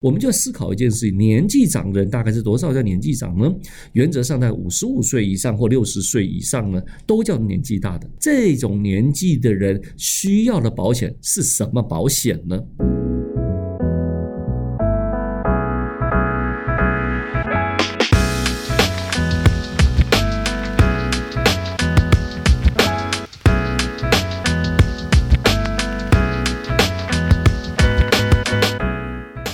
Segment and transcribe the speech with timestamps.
[0.00, 3.54] 我们就要思考一件事情：年纪长的人大概是多少叫年纪长呢？
[3.92, 8.10] 原则上在五十五岁以上或六十岁以上呢，都叫年纪大的。
[8.18, 12.58] 这种年纪的人需要的保险是什么保险呢？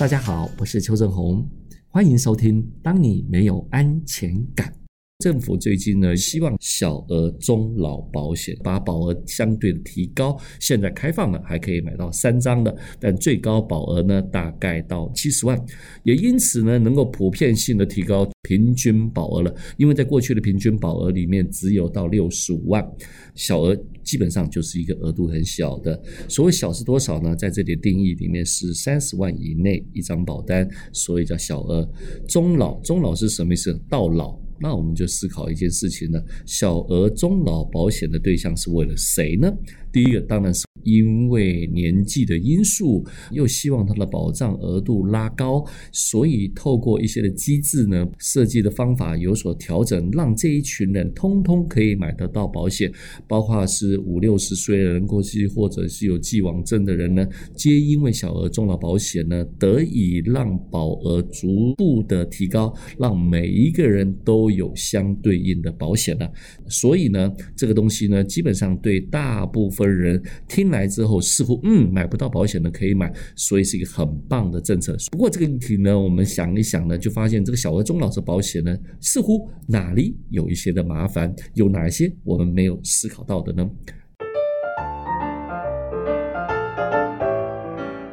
[0.06, 1.44] 大家好，我是邱正红，
[1.88, 2.64] 欢迎收听。
[2.80, 4.72] 当你没有安全感，
[5.20, 10.38] 政府最近呢，希望小额中老保险把保额相对的提高。
[10.60, 15.58] 现在开放了，还可以买到三张的，但最高保额呢，大概到七十万。
[16.04, 19.54] 也因此呢，能够普遍性的提高平均保额了。
[19.78, 22.86] 因为在过去的平均保额里面，只有到六十五万，
[23.34, 23.76] 小额。
[24.04, 27.34] 基本上就是一个额度很小的，所谓小是多少呢？
[27.34, 31.90] 在这里定义里面是三十万以内一张保单，所以叫小额。
[32.28, 33.76] 中老，中老是什么意思？
[33.88, 34.38] 到老。
[34.60, 39.52] 那我们就思考一件事情呢：小额中老保险的对象是为了谁呢？
[39.96, 43.02] 第一个当然是因为年纪的因素，
[43.32, 52.92] 又希望它的保障额度拉高，所以透过一些的机制呢，设计的方法有所调整，让这一群人通通可以买得到保险，
[53.26, 64.14] 包括是五六十岁的人过去，或者是有既往症的人呢，皆因为小额中老保险呢，得以让保额逐步的提高，让每一个人。
[64.26, 66.28] 都有相对应的保险了，
[66.68, 74.96] 所以呢，这个东西呢，基本上对大部分人听来之后，似乎嗯买不到保险的可以买，所以是一个很棒的政策。
[75.10, 83.68] 不过这个议题呢，我们想一想呢，就发现这个小额中老师保险呢，似乎哪里有一些的麻烦，有哪些我们没有思考到的呢？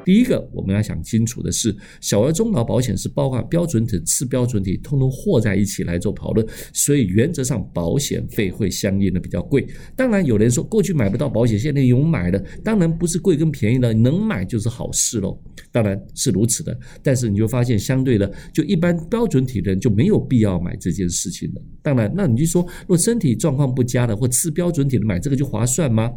[0.04, 9.66] 第一个我们要想清楚的是，小额中老保险是包括标准体、次标准体，通通和在一起来做讨论，所以原则上保险费会相应的比较贵。
[9.96, 15.38] 当然有人说过去买不到保险，现在有买的，当然不是贵跟便宜了，能买就是好事喽。
[15.72, 21.62] 当然是如此的，但是你就发现相对的，就一般标准体的人就没有必要买这件事情了。
[21.82, 26.12] 当然，那你就说，如果身体状况不佳的或次标准体的买这个就划算吗？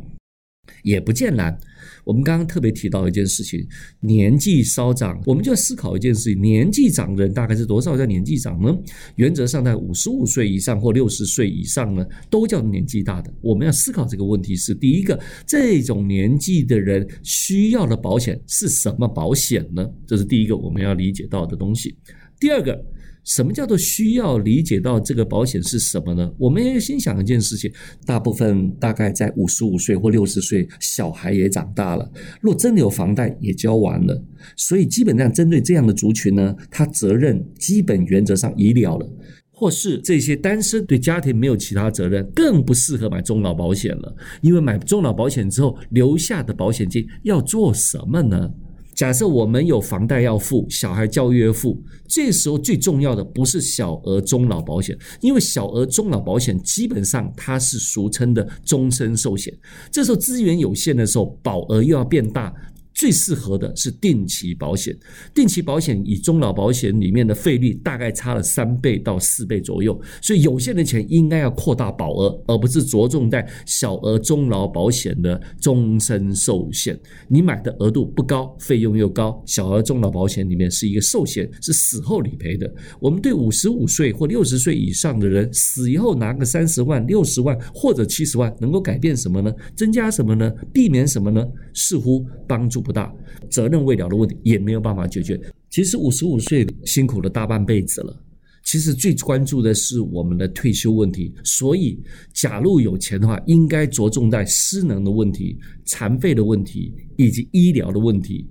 [0.83, 1.57] 也不见然。
[2.05, 3.67] 我们刚刚特别提到一件事情，
[4.01, 8.73] 年纪稍长，我们就要思考一件事情：年纪长的人大概是多少叫年纪长呢？
[9.17, 13.33] 原则上在五十五岁以上或六十岁以上呢，都叫年纪大的。
[13.41, 19.85] 我们要思考这个问题是：第一个，这种年纪的人需要的保险是什么保险呢？
[20.07, 21.97] 这是第一个我们要理解到的东西。
[22.39, 22.81] 第二个。
[23.27, 26.33] 什么叫做需要理解到这个保险是什么呢？
[26.39, 27.71] 我们要先想一件事情：
[28.07, 32.09] 大部分大概在五十五岁或六十岁，小孩也长大了，
[32.41, 34.25] 若真的有房贷也交完了，
[34.57, 39.11] 所以基本上针对这样的族群呢，他责任基本原则上已了了，
[39.51, 48.49] 或是这些单身对家庭没有其他责任，更不适合买中老保险了，因为买中老保险之后留下的保险金要做什么呢？
[48.97, 59.53] 假设我们有房贷要付，小孩教育要付，这时候最重要的不是小额中老保险，因为小额中老保险基本上它是俗称的终身寿险，
[59.91, 62.53] 这时候资源有限的时候，保额又要变大。
[62.97, 64.97] 最适合的是定期保险，
[65.35, 76.99] 定期保险以中老保险里面的费率大概差了三倍到四倍左右，所以有限的钱应该要扩大保额，而不是着重在小额中老保险的终身寿险。
[77.29, 82.73] 你买的额度不高，费用又高，小额中老保险里面是一个寿险，是死后理赔的。
[82.99, 89.53] 我们对五十五岁或六十岁以上的人死以后拿个三十万、六十万或者七十万，能够改变什么呢？
[89.77, 90.51] 增加什么呢？
[90.73, 91.47] 避免什么呢？
[91.75, 92.86] 似乎帮助。
[92.87, 93.13] 不大，
[93.51, 95.39] 责任未了的问题也没有办法解决。
[95.71, 98.17] 其实五十五岁辛苦了大半辈子了，
[98.63, 101.35] 其实最关注的是我们的退休问题。
[101.43, 102.01] 所以，
[102.33, 108.47] 假如有钱的话，应该着重在失能的问题、残废的问题以及医疗的问题。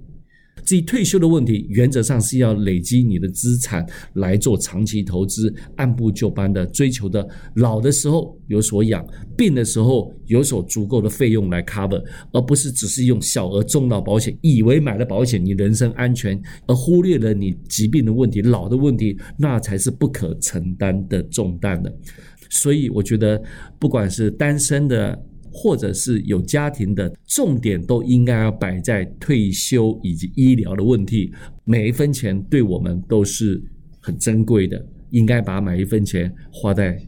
[0.66, 7.26] 至于退休的问题，原则上是要累积你的资产来做长期投资，按部就班的追求的，
[7.56, 9.06] 老的时候有所养，
[9.38, 21.96] 病的时候有所足够的费用来 cover，而不是只是用小额中老保险，以为买了保险你人身安全，而忽略了你疾病的问题、老的问题，那才是不可承担的重担的。
[22.50, 23.40] 所以我觉得，
[23.78, 25.23] 不管是单身的。
[25.57, 31.31] 或者是有家庭的，重点都应该要摆在退休以及医疗的问题。
[31.63, 33.63] 每一分钱对我们都是
[34.02, 37.02] 很珍贵的，应该把每一分钱花在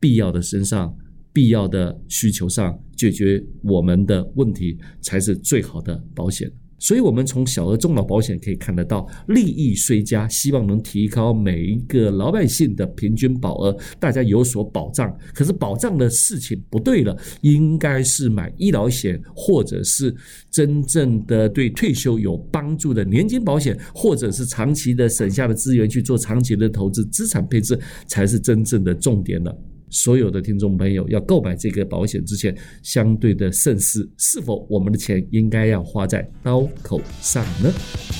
[0.00, 0.96] 必要的身上、
[1.30, 6.50] 必要的需求上，解决我们的问题才是最好的保险。
[6.80, 15.14] 所以，我们从小额中老保险可以看得到，利益虽佳，希望能提高每一个老百姓的平均保额，大家有所保障。
[15.34, 20.12] 可是，保障的事情不对了，应该是买医疗险，或者是
[20.50, 29.54] 真正的对退休有帮助的年金保险，或者是长期的省下的资源去做长期的投资、资产配置，才是真正的重点了。
[29.90, 38.19] 所有的听众朋友要购买这个保险之前，相对的慎思，是否我们的钱应该要花在刀口上呢？